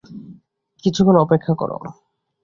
কিছুক্ষণ 0.83 1.15
অপেক্ষা 1.17 1.53
কর। 1.55 1.71